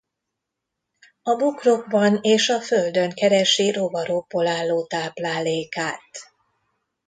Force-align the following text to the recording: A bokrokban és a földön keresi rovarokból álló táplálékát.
A 1.23 1.35
bokrokban 1.35 2.19
és 2.21 2.49
a 2.49 2.61
földön 2.61 3.09
keresi 3.09 3.71
rovarokból 3.71 4.47
álló 4.47 4.85
táplálékát. 4.85 6.09